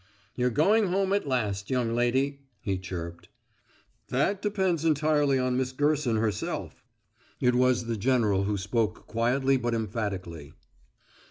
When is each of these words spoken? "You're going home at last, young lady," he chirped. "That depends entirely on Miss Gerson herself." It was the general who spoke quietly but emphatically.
"You're 0.35 0.49
going 0.49 0.87
home 0.87 1.13
at 1.13 1.27
last, 1.27 1.69
young 1.69 1.93
lady," 1.93 2.39
he 2.59 2.79
chirped. 2.79 3.29
"That 4.07 4.41
depends 4.41 4.83
entirely 4.83 5.37
on 5.37 5.55
Miss 5.57 5.71
Gerson 5.73 6.15
herself." 6.15 6.83
It 7.39 7.53
was 7.53 7.85
the 7.85 7.97
general 7.97 8.45
who 8.45 8.57
spoke 8.57 9.05
quietly 9.05 9.57
but 9.57 9.75
emphatically. 9.75 10.53